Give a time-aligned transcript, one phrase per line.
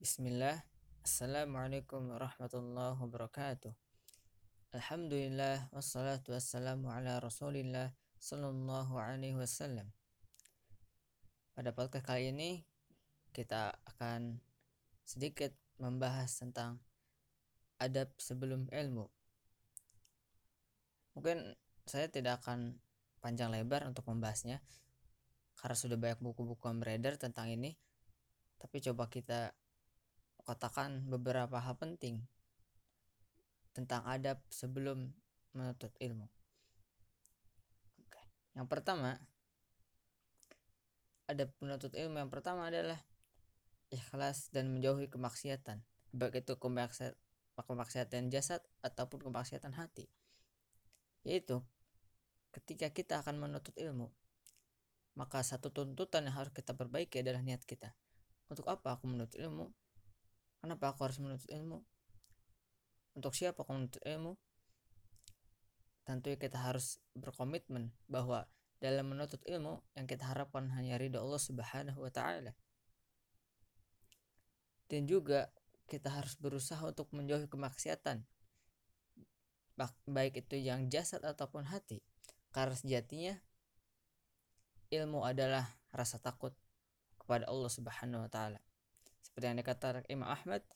[0.00, 0.56] Bismillah.
[1.04, 3.68] Assalamualaikum warahmatullahi wabarakatuh.
[4.72, 9.92] Alhamdulillah wassalatu wassalamu ala Rasulillah sallallahu alaihi wasallam.
[11.52, 12.64] Pada podcast kali ini
[13.36, 14.40] kita akan
[15.04, 16.80] sedikit membahas tentang
[17.76, 19.04] adab sebelum ilmu.
[21.12, 22.80] Mungkin saya tidak akan
[23.20, 24.64] panjang lebar untuk membahasnya
[25.60, 27.76] karena sudah banyak buku-buku yang beredar tentang ini.
[28.56, 29.59] Tapi coba kita
[30.50, 32.26] katakan beberapa hal penting
[33.70, 35.14] tentang adab sebelum
[35.54, 36.26] menuntut ilmu.
[38.58, 39.22] Yang pertama,
[41.30, 42.98] adab penuntut ilmu yang pertama adalah
[43.94, 46.58] ikhlas dan menjauhi kemaksiatan, baik itu
[47.54, 50.10] kemaksiatan jasad ataupun kemaksiatan hati.
[51.22, 51.62] Yaitu
[52.50, 54.10] ketika kita akan menuntut ilmu,
[55.14, 57.94] maka satu tuntutan yang harus kita perbaiki adalah niat kita.
[58.50, 59.70] Untuk apa aku menuntut ilmu?
[60.60, 61.80] Kenapa aku harus menuntut ilmu?
[63.16, 64.36] Untuk siapa aku menuntut ilmu?
[66.04, 68.44] Tentunya kita harus berkomitmen bahwa
[68.80, 72.56] dalam menuntut ilmu yang kita harapkan hanya ridho Allah Subhanahu wa taala.
[74.88, 75.52] Dan juga
[75.90, 78.22] kita harus berusaha untuk menjauhi kemaksiatan
[80.04, 82.04] baik itu yang jasad ataupun hati
[82.52, 83.34] karena sejatinya
[84.92, 85.64] ilmu adalah
[85.94, 86.52] rasa takut
[87.16, 88.60] kepada Allah Subhanahu wa taala
[89.30, 90.66] seperti yang dikatakan Imam Ahmad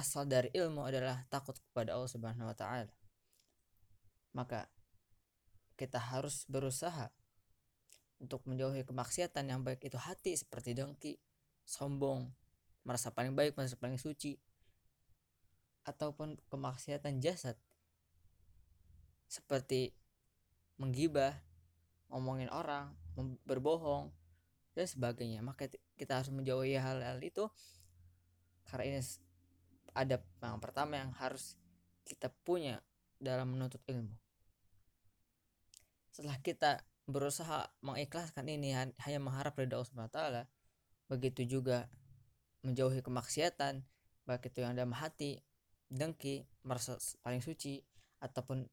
[0.00, 2.88] asal dari ilmu adalah takut kepada Allah Subhanahu wa taala.
[4.32, 4.64] Maka
[5.76, 7.12] kita harus berusaha
[8.16, 11.20] untuk menjauhi kemaksiatan yang baik itu hati seperti dengki,
[11.68, 12.32] sombong,
[12.88, 14.40] merasa paling baik, merasa paling suci
[15.84, 17.58] ataupun kemaksiatan jasad
[19.26, 19.92] seperti
[20.80, 21.36] menggibah,
[22.08, 22.94] ngomongin orang,
[23.44, 24.14] berbohong
[24.72, 25.40] dan sebagainya.
[25.44, 27.48] Maka kita harus menjauhi hal-hal itu
[28.68, 29.00] karena ini
[29.92, 31.60] ada yang pertama yang harus
[32.08, 32.80] kita punya
[33.20, 34.16] dalam menuntut ilmu
[36.12, 40.20] setelah kita berusaha mengikhlaskan ini hanya mengharap dari Allah SWT
[41.08, 41.88] begitu juga
[42.62, 43.82] menjauhi kemaksiatan
[44.28, 45.40] baik itu yang dalam hati
[45.88, 47.82] dengki merasa paling suci
[48.22, 48.64] ataupun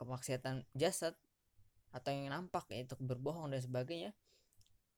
[0.00, 1.14] kemaksiatan jasad
[1.92, 4.10] atau yang nampak yaitu berbohong dan sebagainya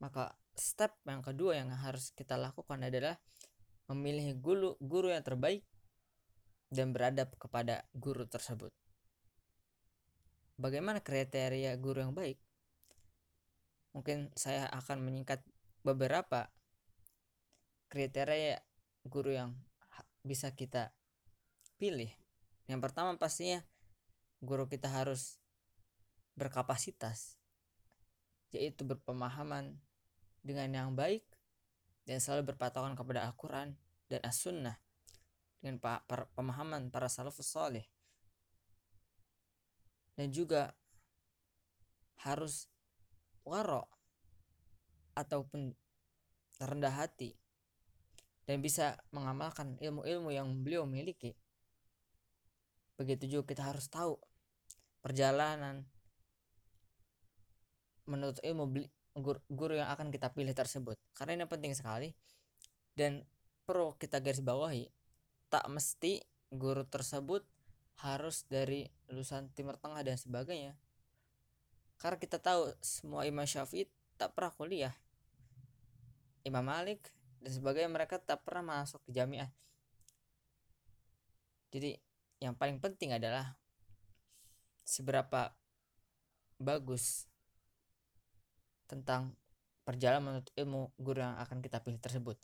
[0.05, 3.17] maka step yang kedua yang harus kita lakukan adalah
[3.89, 5.65] memilih guru guru yang terbaik
[6.69, 8.69] dan beradab kepada guru tersebut.
[10.61, 12.37] Bagaimana kriteria guru yang baik?
[13.97, 15.41] Mungkin saya akan menyingkat
[15.81, 16.53] beberapa
[17.89, 18.61] kriteria
[19.09, 19.57] guru yang
[20.21, 20.93] bisa kita
[21.81, 22.13] pilih.
[22.69, 23.65] Yang pertama pastinya
[24.45, 25.41] guru kita harus
[26.37, 27.41] berkapasitas
[28.55, 29.75] yaitu berpemahaman
[30.45, 31.25] dengan yang baik
[32.05, 33.73] dan selalu berpatokan kepada Al-Quran
[34.13, 34.77] dan As-Sunnah
[35.65, 35.81] dengan
[36.37, 37.89] pemahaman para salafus salih.
[40.15, 40.77] Dan juga
[42.23, 42.69] harus
[43.43, 43.89] warok
[45.17, 45.75] ataupun
[46.63, 47.35] rendah hati
[48.45, 51.35] dan bisa mengamalkan ilmu-ilmu yang beliau miliki.
[52.95, 54.21] Begitu juga kita harus tahu
[55.03, 55.89] perjalanan
[58.05, 58.69] menurut ilmu
[59.15, 60.99] guru, guru yang akan kita pilih tersebut.
[61.15, 62.11] Karena ini penting sekali.
[62.95, 63.27] Dan
[63.67, 64.87] perlu kita garis bawahi
[65.51, 67.43] tak mesti guru tersebut
[68.03, 70.75] harus dari lulusan Timur Tengah dan sebagainya.
[71.99, 73.87] Karena kita tahu semua Imam Syafi'i
[74.19, 74.95] tak pernah kuliah.
[76.45, 79.49] Imam Malik dan sebagainya mereka tak pernah masuk ke jamiah.
[81.71, 81.99] Jadi
[82.43, 83.57] yang paling penting adalah
[84.85, 85.55] seberapa
[86.61, 87.27] bagus
[88.95, 89.35] tentang
[89.83, 92.39] perjalanan menuntut ilmu guru yang akan kita pilih tersebut.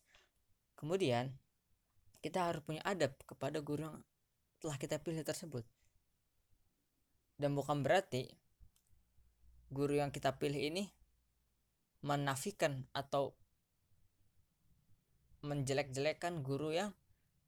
[0.76, 1.32] Kemudian,
[2.20, 3.98] kita harus punya adab kepada guru yang
[4.60, 5.64] telah kita pilih tersebut.
[7.40, 8.28] Dan bukan berarti
[9.72, 10.90] guru yang kita pilih ini
[12.04, 13.32] menafikan atau
[15.40, 16.92] menjelek-jelekan guru yang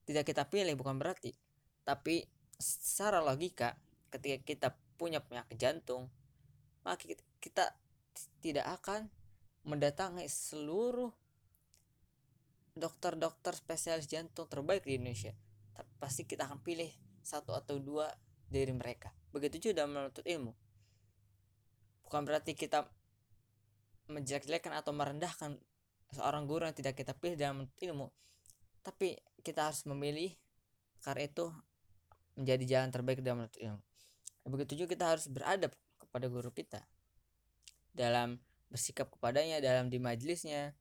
[0.09, 1.37] tidak kita pilih bukan berarti
[1.85, 2.25] tapi
[2.57, 3.77] secara logika
[4.09, 6.09] ketika kita punya penyakit jantung
[6.87, 7.05] maka
[7.43, 7.75] kita
[8.43, 9.07] tidak akan
[9.63, 11.15] mendatangi seluruh
[12.75, 15.33] dokter-dokter spesialis jantung terbaik di Indonesia.
[15.73, 16.91] Tapi pasti kita akan pilih
[17.23, 18.11] satu atau dua
[18.51, 19.15] dari mereka.
[19.31, 20.53] Begitu juga dalam menuntut ilmu.
[22.09, 22.85] Bukan berarti kita
[24.11, 25.57] menjelek-jelekan atau merendahkan
[26.13, 28.11] seorang guru yang tidak kita pilih dalam menuntut ilmu.
[28.83, 30.35] Tapi kita harus memilih
[31.01, 31.47] karena itu
[32.37, 33.81] menjadi jalan terbaik dalam menuntut ilmu.
[34.43, 35.73] Begitu juga kita harus beradab
[36.03, 36.83] kepada guru kita
[37.93, 38.41] dalam
[38.73, 40.73] bersikap kepadanya dalam di majelisnya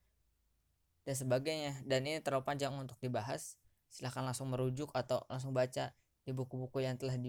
[1.03, 1.83] dan sebagainya.
[1.83, 3.59] Dan ini terlalu panjang untuk dibahas.
[3.91, 5.91] Silahkan langsung merujuk atau langsung baca
[6.23, 7.19] di buku-buku yang telah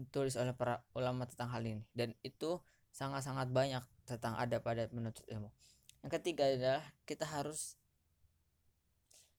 [0.00, 1.84] ditulis oleh para ulama tentang hal ini.
[1.92, 2.58] Dan itu
[2.96, 5.52] sangat-sangat banyak tentang ada pada menuntut ilmu.
[6.00, 7.76] Yang ketiga adalah kita harus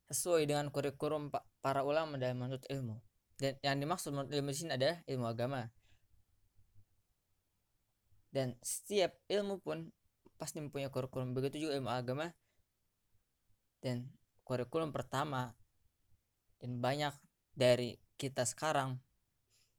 [0.06, 1.33] sesuai dengan kurikulum
[1.65, 3.01] para ulama dalam menuntut ilmu.
[3.41, 5.65] Dan yang dimaksud menuntut ilmu di sini adalah ilmu agama
[8.36, 9.96] dan setiap ilmu pun
[10.36, 11.32] pasti mempunyai kurikulum.
[11.32, 12.28] Begitu juga ilmu agama.
[13.80, 14.12] Dan
[14.44, 15.56] kurikulum pertama
[16.60, 17.16] dan banyak
[17.56, 19.00] dari kita sekarang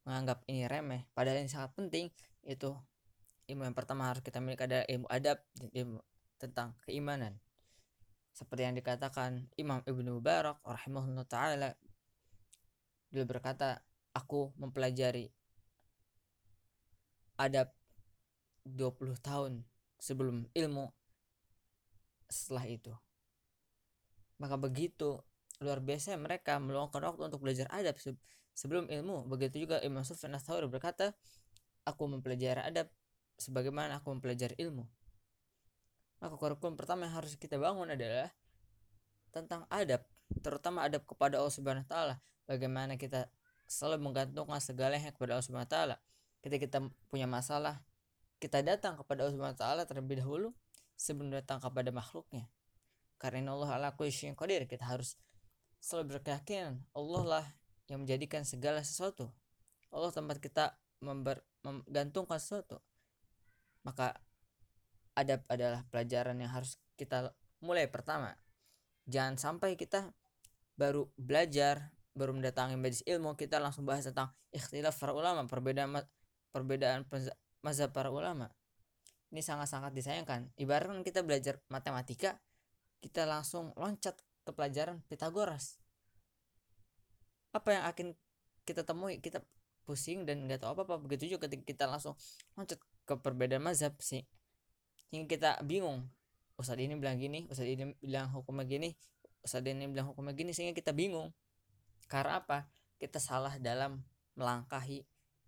[0.09, 1.05] menganggap ini remeh.
[1.13, 2.09] Padahal ini sangat penting
[2.49, 2.73] itu
[3.53, 6.01] ilmu yang pertama harus kita miliki adalah ilmu adab dan ilmu
[6.41, 7.37] tentang keimanan.
[8.33, 11.71] Seperti yang dikatakan Imam Ibnu Mubarak rahimahullah taala
[13.13, 13.85] dia berkata
[14.17, 15.29] aku mempelajari
[17.37, 17.76] adab
[18.67, 19.63] 20 tahun
[20.03, 20.91] sebelum ilmu
[22.27, 22.93] setelah itu.
[24.43, 25.23] Maka begitu
[25.63, 27.97] luar biasa mereka meluangkan waktu untuk belajar adab
[28.53, 29.25] sebelum ilmu.
[29.31, 31.17] Begitu juga Imam Sufyan Ats-Tsauri berkata
[31.87, 32.91] aku mempelajari adab
[33.39, 34.85] sebagaimana aku mempelajari ilmu.
[36.21, 38.33] Maka kurikulum pertama yang harus kita bangun adalah
[39.31, 40.01] tentang adab
[40.43, 42.15] terutama adab kepada Allah Subhanahu wa taala.
[42.49, 43.31] Bagaimana kita
[43.69, 45.97] selalu menggantungkan segalanya kepada Allah Subhanahu wa taala.
[46.41, 46.79] Ketika kita
[47.09, 47.85] punya masalah
[48.37, 50.53] kita datang kepada Allah taala terlebih dahulu
[50.97, 52.49] sebelum datang kepada makhluknya.
[53.17, 55.17] Karena Allah ala qadir, kita harus
[55.81, 57.47] selalu berkeyakinan Allah lah
[57.89, 59.33] yang menjadikan segala sesuatu.
[59.89, 62.83] Allah tempat kita member, menggantungkan sesuatu.
[63.87, 64.21] Maka
[65.17, 67.33] adab adalah pelajaran yang harus kita
[67.65, 68.37] mulai pertama.
[69.09, 70.13] Jangan sampai kita
[70.77, 76.05] baru belajar, baru mendatangi medis ilmu, kita langsung bahas tentang ikhtilaf para ulama, perbedaan
[76.53, 77.07] perbedaan
[77.67, 78.55] mazhab para ulama.
[79.35, 80.55] Ini sangat-sangat disayangkan.
[80.55, 82.39] Ibaratkan kita belajar matematika
[83.03, 84.15] kita langsung loncat
[84.47, 85.83] ke pelajaran Pitagoras
[87.57, 88.07] apa yang akan
[88.69, 89.17] kita temui?
[89.25, 89.41] Kita
[89.89, 91.01] pusing dan nggak tahu apa-apa.
[91.01, 92.13] Begitu juga ketika kita langsung
[92.53, 92.77] loncat
[93.09, 94.29] ke perbedaan mazhab sih
[95.09, 96.05] hingga kita bingung.
[96.57, 98.97] Ustadz ini bilang gini Ustadz ini bilang hukumnya gini
[99.45, 101.33] Ustadz ini bilang hukumnya gini sehingga kita bingung.
[102.13, 102.69] Karena apa?
[103.01, 104.01] Kita salah dalam
[104.37, 105.05] melangkahi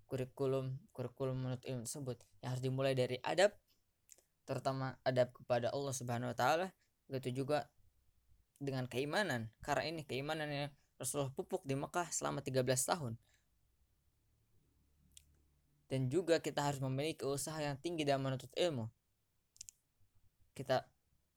[0.08, 3.52] kurikulum kurikulum menurut ilmu tersebut yang harus dimulai dari adab
[4.48, 6.72] terutama adab kepada Allah Subhanahu wa taala
[7.08, 7.68] begitu juga
[8.58, 9.48] dengan keimanan.
[9.62, 13.14] Karena ini keimanan yang Rasulullah pupuk di Mekah selama 13 tahun.
[15.88, 18.90] Dan juga kita harus memiliki usaha yang tinggi dalam menuntut ilmu.
[20.52, 20.84] Kita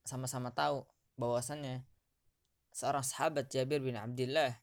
[0.04, 0.84] sama-sama tahu
[1.16, 1.86] bahwasannya
[2.74, 4.60] seorang sahabat Jabir bin Abdullah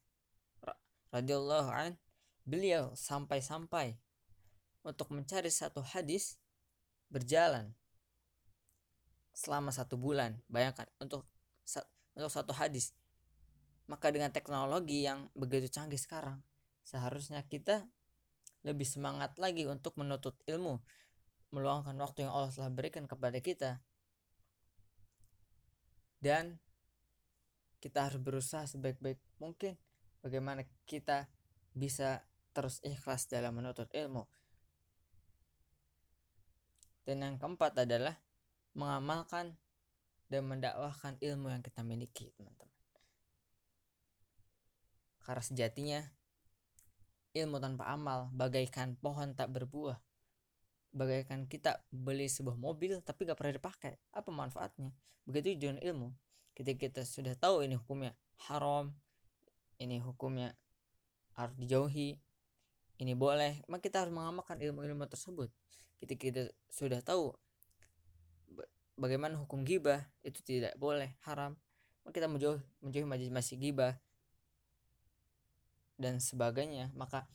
[1.14, 1.96] radhiyallahu an
[2.48, 4.00] beliau sampai-sampai
[4.80, 6.40] untuk mencari satu hadis
[7.12, 7.76] berjalan
[9.36, 10.40] selama satu bulan.
[10.48, 11.28] Bayangkan untuk
[12.16, 12.96] untuk satu hadis.
[13.84, 16.40] Maka dengan teknologi yang begitu canggih sekarang
[16.88, 17.84] seharusnya kita
[18.64, 20.80] lebih semangat lagi untuk menuntut ilmu
[21.52, 23.80] meluangkan waktu yang Allah telah berikan kepada kita.
[26.18, 26.58] Dan
[27.78, 29.78] kita harus berusaha sebaik-baik mungkin
[30.20, 31.30] bagaimana kita
[31.72, 32.26] bisa
[32.58, 34.26] terus ikhlas dalam menuntut ilmu.
[37.06, 38.18] Dan yang keempat adalah
[38.74, 39.54] mengamalkan
[40.26, 42.74] dan mendakwahkan ilmu yang kita miliki, teman-teman.
[45.22, 46.00] Karena sejatinya
[47.38, 50.02] ilmu tanpa amal bagaikan pohon tak berbuah.
[50.90, 53.94] Bagaikan kita beli sebuah mobil tapi gak pernah dipakai.
[54.10, 54.90] Apa manfaatnya?
[55.30, 56.10] Begitu juga ilmu.
[56.58, 58.18] Ketika kita sudah tahu ini hukumnya
[58.50, 58.90] haram,
[59.78, 60.58] ini hukumnya
[61.38, 62.18] harus dijauhi,
[62.98, 63.62] ini boleh.
[63.70, 65.50] Maka kita harus mengamalkan ilmu-ilmu tersebut.
[65.98, 67.34] Ketika kita sudah tahu
[68.98, 71.54] bagaimana hukum gibah itu tidak boleh haram.
[72.02, 73.94] Maka kita menjauh menjauhi majlis masih gibah
[75.98, 76.90] dan sebagainya.
[76.94, 77.26] Maka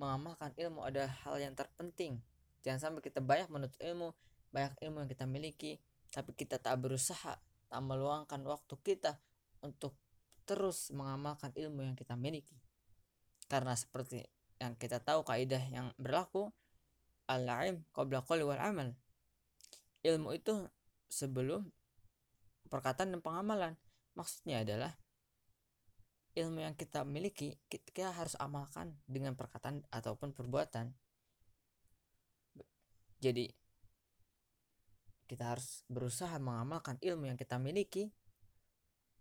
[0.00, 2.20] mengamalkan ilmu ada hal yang terpenting.
[2.64, 4.16] Jangan sampai kita banyak menuntut ilmu
[4.52, 5.80] banyak ilmu yang kita miliki
[6.12, 9.16] tapi kita tak berusaha tak meluangkan waktu kita
[9.64, 9.96] untuk
[10.44, 12.60] terus mengamalkan ilmu yang kita miliki.
[13.48, 14.20] Karena seperti
[14.62, 16.54] yang kita tahu kaidah yang berlaku
[17.26, 18.94] al-ilm qabla qawli wal amal.
[20.06, 20.70] Ilmu itu
[21.10, 21.66] sebelum
[22.70, 23.74] perkataan dan pengamalan.
[24.14, 24.94] Maksudnya adalah
[26.38, 30.94] ilmu yang kita miliki kita harus amalkan dengan perkataan ataupun perbuatan.
[33.18, 33.50] Jadi
[35.26, 38.14] kita harus berusaha mengamalkan ilmu yang kita miliki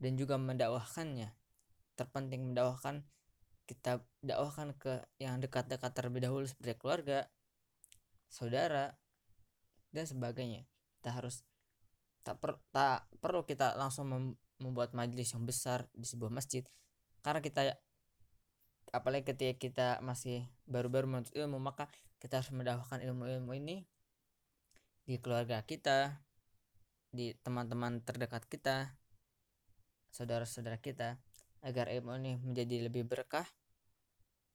[0.01, 1.33] dan juga mendakwahkannya.
[1.95, 3.05] Terpenting mendakwahkan
[3.70, 7.30] kita dakwahkan ke yang dekat-dekat terlebih dahulu seperti keluarga,
[8.27, 8.98] saudara,
[9.91, 10.68] dan sebagainya.
[11.00, 11.46] Kita harus
[12.22, 14.25] tak per, tak perlu kita langsung mem,
[14.62, 16.62] membuat majelis yang besar di sebuah masjid
[17.25, 17.77] karena kita
[18.94, 21.89] apalagi ketika kita masih baru-baru menuntut ilmu maka
[22.22, 23.89] kita harus mendapatkan ilmu-ilmu ini
[25.06, 26.22] di keluarga kita
[27.10, 28.94] di teman-teman terdekat kita
[30.13, 31.18] saudara-saudara kita
[31.62, 33.46] agar ilmu ini menjadi lebih berkah.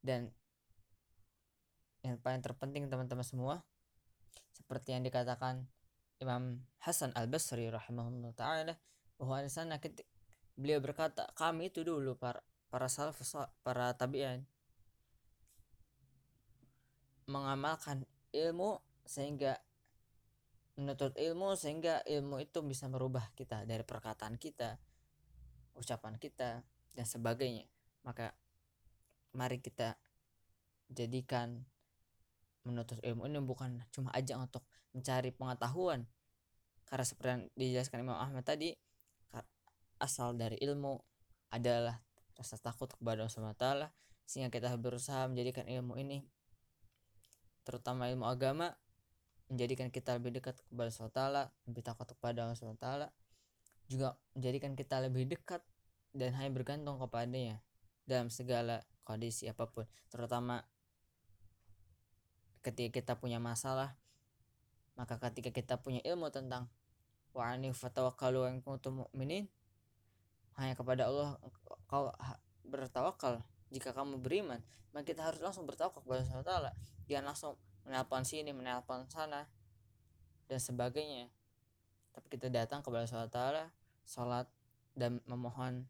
[0.02, 0.30] Dan
[2.06, 3.66] yang paling terpenting teman-teman semua
[4.54, 5.66] seperti yang dikatakan
[6.22, 8.74] Imam Hasan Al Basri rahimahullah taala
[9.18, 9.76] bahwa di sana
[10.56, 13.20] beliau berkata kami itu dulu para para salaf
[13.60, 14.46] para tabi'in
[17.26, 19.58] mengamalkan ilmu sehingga
[20.78, 24.78] menuntut ilmu sehingga ilmu itu bisa merubah kita dari perkataan kita
[25.76, 26.64] ucapan kita
[26.96, 27.68] dan sebagainya.
[28.02, 28.32] Maka
[29.36, 30.00] mari kita
[30.88, 31.68] jadikan
[32.64, 34.64] menuntut ilmu ini bukan cuma ajang untuk
[34.96, 36.08] mencari pengetahuan.
[36.88, 38.72] Karena seperti yang dijelaskan Imam Ahmad tadi
[40.00, 41.00] asal dari ilmu
[41.52, 42.00] adalah
[42.36, 43.66] rasa takut kepada Allah SWT
[44.28, 46.26] sehingga kita berusaha menjadikan ilmu ini
[47.64, 48.76] terutama ilmu agama
[49.48, 51.22] menjadikan kita lebih dekat kepada Allah SWT
[51.70, 52.88] lebih takut kepada Allah SWT
[53.86, 55.62] juga menjadikan kita lebih dekat
[56.16, 57.60] dan hanya bergantung kepadanya
[58.08, 60.64] dalam segala kondisi apa pun terutama
[62.64, 63.94] ketika kita punya masalah
[64.96, 66.72] maka ketika kita punya ilmu tentang
[67.36, 69.44] wa fatawakkalu in kuntum mu'minin
[70.56, 71.36] hanya kepada Allah
[71.84, 72.08] kau
[72.64, 73.44] bertawakal.
[73.68, 74.64] Jika kamu beriman
[74.96, 76.70] maka kita harus langsung bertawakal kepada Allah Taala.
[77.04, 77.52] Jangan langsung
[77.84, 79.44] menelpon sini menelpon sana
[80.48, 81.28] dan sebagainya.
[82.16, 83.64] Tapi kita datang kepada Allah Taala
[84.08, 84.48] salat
[84.96, 85.84] dan memohon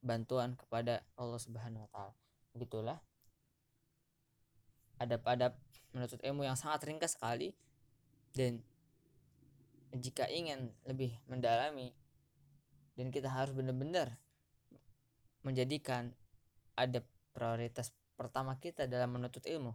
[0.00, 2.14] bantuan kepada Allah Subhanahu wa taala.
[2.56, 2.98] Begitulah.
[5.00, 5.56] Adab-adab
[5.96, 7.56] menuntut ilmu yang sangat ringkas sekali
[8.36, 8.60] dan
[9.96, 11.90] jika ingin lebih mendalami
[12.94, 14.20] dan kita harus benar-benar
[15.42, 16.14] menjadikan
[16.76, 17.02] ada
[17.32, 19.74] prioritas pertama kita dalam menuntut ilmu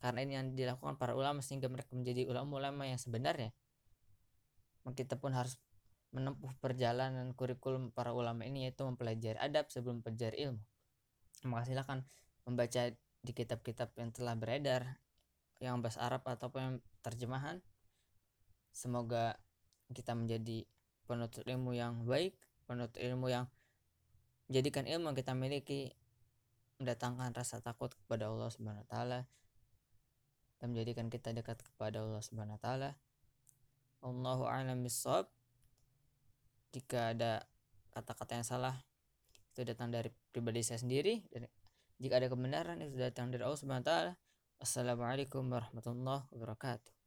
[0.00, 3.52] karena ini yang dilakukan para ulama sehingga mereka menjadi ulama-ulama yang sebenarnya
[4.90, 5.60] kita pun harus
[6.12, 10.62] menempuh perjalanan kurikulum para ulama ini yaitu mempelajari adab sebelum mempelajari ilmu.
[11.48, 12.04] Maka silakan
[12.44, 12.92] membaca
[13.22, 15.00] di kitab-kitab yang telah beredar
[15.58, 17.64] yang bahasa Arab ataupun terjemahan.
[18.70, 19.40] Semoga
[19.92, 20.68] kita menjadi
[21.04, 22.32] penuntut ilmu yang baik
[22.64, 23.44] penuntut ilmu yang
[24.48, 25.92] menjadikan ilmu yang kita miliki
[26.80, 29.20] mendatangkan rasa takut kepada Allah Subhanahu wa taala
[30.58, 32.90] dan menjadikan kita dekat kepada Allah Subhanahu wa taala.
[34.02, 35.30] Allahu a'lam bissawab
[36.72, 37.44] jika ada
[37.92, 38.76] kata-kata yang salah
[39.52, 41.44] itu datang dari pribadi saya sendiri dan
[42.00, 44.12] jika ada kebenaran itu datang dari Allah Subhanahu wa taala.
[44.58, 47.01] Assalamualaikum warahmatullahi wabarakatuh.